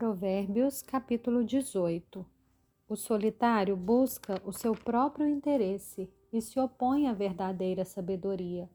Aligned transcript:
Provérbios, 0.00 0.80
capítulo 0.80 1.44
18. 1.44 2.24
O 2.88 2.96
solitário 2.96 3.76
busca 3.76 4.40
o 4.46 4.50
seu 4.50 4.72
próprio 4.72 5.28
interesse 5.28 6.10
e 6.32 6.40
se 6.40 6.58
opõe 6.58 7.06
à 7.06 7.12
verdadeira 7.12 7.84
sabedoria. 7.84 8.66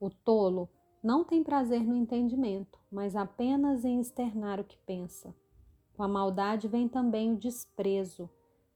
O 0.00 0.10
tolo 0.10 0.68
não 1.00 1.22
tem 1.22 1.44
prazer 1.44 1.84
no 1.84 1.94
entendimento, 1.94 2.80
mas 2.90 3.14
apenas 3.14 3.84
em 3.84 4.00
externar 4.00 4.58
o 4.58 4.64
que 4.64 4.76
pensa. 4.78 5.32
Com 5.96 6.02
a 6.02 6.08
maldade 6.08 6.66
vem 6.66 6.88
também 6.88 7.32
o 7.32 7.38
desprezo, 7.38 8.28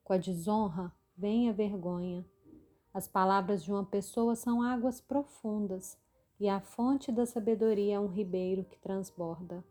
com 0.04 0.12
a 0.12 0.16
desonra 0.16 0.93
vem 1.16 1.48
a 1.48 1.52
vergonha. 1.52 2.25
As 2.95 3.09
palavras 3.09 3.64
de 3.64 3.72
uma 3.72 3.84
pessoa 3.84 4.36
são 4.36 4.62
águas 4.62 5.00
profundas, 5.00 5.98
e 6.38 6.48
a 6.48 6.61
fonte 6.61 7.11
da 7.11 7.27
sabedoria 7.27 7.96
é 7.96 7.98
um 7.98 8.07
ribeiro 8.07 8.62
que 8.62 8.79
transborda. 8.79 9.64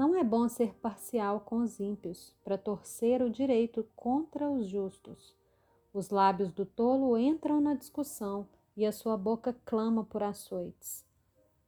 Não 0.00 0.16
é 0.16 0.24
bom 0.24 0.48
ser 0.48 0.74
parcial 0.76 1.40
com 1.40 1.58
os 1.58 1.78
ímpios, 1.78 2.34
para 2.42 2.56
torcer 2.56 3.20
o 3.20 3.28
direito 3.28 3.86
contra 3.94 4.48
os 4.48 4.66
justos. 4.66 5.36
Os 5.92 6.08
lábios 6.08 6.50
do 6.50 6.64
tolo 6.64 7.18
entram 7.18 7.60
na 7.60 7.74
discussão 7.74 8.48
e 8.74 8.86
a 8.86 8.92
sua 8.92 9.14
boca 9.18 9.54
clama 9.62 10.02
por 10.02 10.22
açoites. 10.22 11.04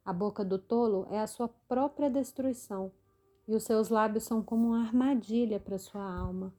A 0.03 0.11
boca 0.11 0.43
do 0.43 0.57
tolo 0.57 1.05
é 1.11 1.19
a 1.19 1.27
sua 1.27 1.47
própria 1.47 2.09
destruição, 2.09 2.91
e 3.47 3.53
os 3.53 3.65
seus 3.65 3.89
lábios 3.89 4.23
são 4.23 4.41
como 4.41 4.69
uma 4.69 4.81
armadilha 4.81 5.59
para 5.59 5.77
sua 5.77 6.03
alma. 6.03 6.51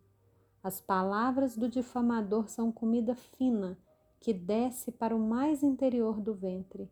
As 0.63 0.81
palavras 0.81 1.57
do 1.57 1.69
difamador 1.69 2.49
são 2.49 2.71
comida 2.71 3.17
fina 3.17 3.77
que 4.21 4.33
desce 4.33 4.93
para 4.93 5.17
o 5.17 5.19
mais 5.19 5.65
interior 5.65 6.21
do 6.21 6.35
ventre. 6.35 6.89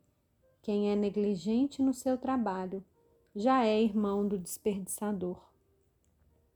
Quem 0.61 0.91
é 0.91 0.95
negligente 0.97 1.81
no 1.81 1.93
seu 1.93 2.17
trabalho 2.17 2.83
já 3.35 3.65
é 3.65 3.81
irmão 3.81 4.27
do 4.27 4.37
desperdiçador. 4.37 5.37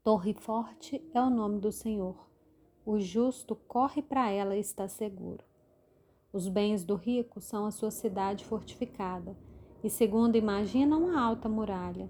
Torre 0.04 0.36
forte 0.36 1.04
é 1.12 1.20
o 1.20 1.30
nome 1.30 1.60
do 1.60 1.72
Senhor. 1.72 2.16
O 2.86 3.00
justo 3.00 3.56
corre 3.68 4.02
para 4.02 4.30
ela 4.30 4.56
e 4.56 4.60
está 4.60 4.88
seguro. 4.88 5.44
Os 6.32 6.48
bens 6.48 6.86
do 6.86 6.96
rico 6.96 7.42
são 7.42 7.66
a 7.66 7.72
sua 7.72 7.90
cidade 7.90 8.46
fortificada, 8.46 9.36
e 9.84 9.90
segundo 9.90 10.36
imagina 10.36 10.96
uma 10.96 11.20
alta 11.20 11.50
muralha. 11.50 12.08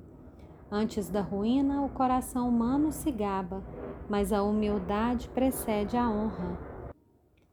Antes 0.69 1.09
da 1.09 1.21
ruína, 1.21 1.81
o 1.81 1.89
coração 1.89 2.49
humano 2.49 2.91
se 2.91 3.09
gaba, 3.09 3.63
mas 4.09 4.33
a 4.33 4.43
humildade 4.43 5.29
precede 5.29 5.95
a 5.95 6.09
honra. 6.09 6.59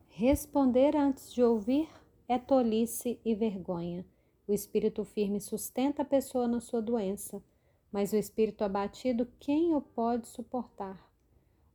Responder 0.09 0.97
antes 0.97 1.33
de 1.33 1.45
ouvir 1.45 1.89
é 2.27 2.39
tolice 2.39 3.20
e 3.25 3.37
vergonha. 3.37 4.05
O 4.47 4.53
espírito 4.53 5.05
firme 5.05 5.41
sustenta 5.41 6.03
a 6.03 6.05
pessoa 6.05 6.47
na 6.47 6.61
sua 6.61 6.83
doença, 6.83 7.42
mas 7.91 8.12
o 8.12 8.17
espírito 8.17 8.62
abatido, 8.62 9.27
quem 9.41 9.75
o 9.75 9.81
pode 9.81 10.28
suportar? 10.28 11.11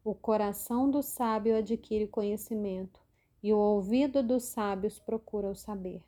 O 0.04 0.14
coração 0.14 0.90
do 0.90 1.02
sábio 1.02 1.56
adquire 1.56 2.08
conhecimento, 2.08 3.00
e 3.42 3.52
o 3.52 3.58
ouvido 3.58 4.22
dos 4.22 4.44
sábios 4.44 5.00
procura 5.00 5.50
o 5.50 5.56
saber. 5.56 6.04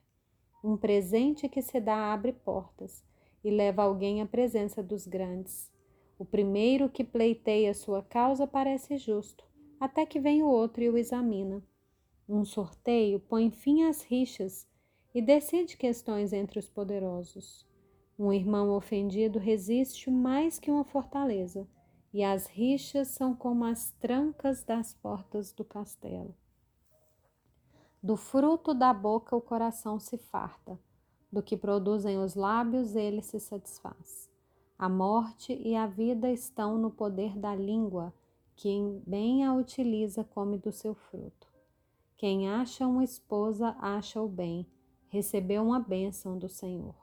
Um 0.64 0.78
presente 0.78 1.50
que 1.50 1.62
se 1.62 1.80
dá 1.80 2.14
abre 2.14 2.32
portas 2.32 3.04
e 3.44 3.50
leva 3.50 3.82
alguém 3.82 4.22
à 4.22 4.26
presença 4.26 4.84
dos 4.84 5.08
grandes. 5.08 5.72
O 6.20 6.26
primeiro 6.26 6.90
que 6.90 7.04
pleiteia 7.04 7.74
sua 7.74 8.04
causa 8.04 8.46
parece 8.46 8.98
justo, 8.98 9.44
até 9.80 10.06
que 10.06 10.20
vem 10.20 10.44
o 10.44 10.48
outro 10.48 10.84
e 10.84 10.90
o 10.90 10.98
examina. 10.98 11.64
Um 12.30 12.46
sorteio 12.46 13.20
põe 13.20 13.50
fim 13.50 13.84
às 13.84 14.04
rixas 14.04 14.68
e 15.14 15.22
decide 15.22 15.78
questões 15.78 16.34
entre 16.34 16.60
os 16.60 16.70
poderosos. 16.70 17.66
Um 18.18 18.32
irmão 18.32 18.72
ofendido 18.72 19.40
resiste 19.40 20.10
mais 20.10 20.60
que 20.60 20.72
uma 20.72 20.84
fortaleza, 20.84 21.68
e 22.14 22.24
as 22.24 22.48
rixas 22.48 23.10
são 23.10 23.34
como 23.34 23.66
as 23.66 23.92
trancas 24.00 24.64
das 24.64 24.94
portas 24.94 25.52
do 25.52 25.64
castelo. 25.64 26.36
Do 28.04 28.16
fruto 28.16 28.74
da 28.74 28.94
boca 28.94 29.36
o 29.36 29.42
coração 29.42 30.00
se 30.00 30.18
farta, 30.18 30.80
do 31.32 31.42
que 31.42 31.56
produzem 31.56 32.18
os 32.18 32.36
lábios 32.36 32.96
ele 32.96 33.22
se 33.22 33.40
satisfaz. 33.40 34.30
A 34.78 34.90
morte 34.90 35.54
e 35.54 35.76
a 35.76 35.86
vida 35.86 36.32
estão 36.32 36.78
no 36.78 36.90
poder 36.90 37.38
da 37.38 37.56
língua, 37.56 38.14
quem 38.56 39.02
bem 39.06 39.46
a 39.46 39.54
utiliza 39.54 40.24
come 40.24 40.58
do 40.58 40.72
seu 40.72 40.94
fruto. 40.94 41.48
Quem 42.18 42.50
acha 42.50 42.86
uma 42.86 43.04
esposa 43.04 43.76
acha 43.80 44.22
o 44.22 44.28
bem, 44.28 44.66
recebeu 45.12 45.62
uma 45.62 45.78
bênção 45.78 46.40
do 46.40 46.48
Senhor. 46.48 46.96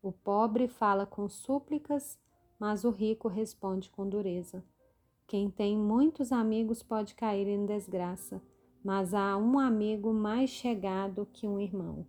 O 0.00 0.12
pobre 0.12 0.68
fala 0.68 1.04
com 1.04 1.28
súplicas, 1.28 2.16
mas 2.60 2.84
o 2.84 2.90
rico 2.90 3.26
responde 3.26 3.90
com 3.90 4.08
dureza. 4.08 4.64
Quem 5.26 5.50
tem 5.50 5.76
muitos 5.76 6.30
amigos 6.30 6.80
pode 6.80 7.16
cair 7.16 7.48
em 7.48 7.66
desgraça, 7.66 8.40
mas 8.84 9.12
há 9.12 9.36
um 9.36 9.58
amigo 9.58 10.12
mais 10.12 10.48
chegado 10.48 11.26
que 11.32 11.48
um 11.48 11.58
irmão. 11.58 12.06